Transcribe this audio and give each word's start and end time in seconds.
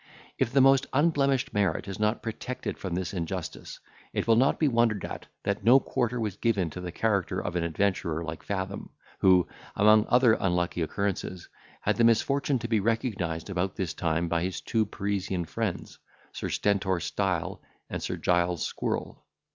If 0.39 0.51
the 0.51 0.61
most 0.61 0.87
unblemished 0.93 1.53
merit 1.53 1.87
is 1.87 1.99
not 1.99 2.23
protected 2.23 2.79
from 2.79 2.95
this 2.95 3.13
injustice, 3.13 3.79
it 4.13 4.25
will 4.25 4.35
not 4.35 4.59
be 4.59 4.67
wondered 4.67 5.05
at 5.05 5.27
that 5.43 5.63
no 5.63 5.79
quarter 5.79 6.19
was 6.19 6.37
given 6.37 6.71
to 6.71 6.81
the 6.81 6.91
character 6.91 7.39
of 7.39 7.55
an 7.55 7.63
adventurer 7.63 8.23
like 8.23 8.41
Fathom, 8.41 8.89
who, 9.19 9.47
among 9.75 10.07
other 10.09 10.33
unlucky 10.33 10.81
occurrences, 10.81 11.47
had 11.81 11.97
the 11.97 12.03
misfortune 12.03 12.57
to 12.57 12.67
be 12.67 12.79
recognised 12.79 13.51
about 13.51 13.75
this 13.75 13.93
time 13.93 14.27
by 14.27 14.41
his 14.41 14.59
two 14.59 14.87
Parisian 14.87 15.45
friends, 15.45 15.99
Sir 16.31 16.49
Stentor 16.49 16.99
Stile 16.99 17.61
and 17.87 18.01
Sir 18.01 18.17
Giles 18.17 18.65
Squirrel. 18.65 19.23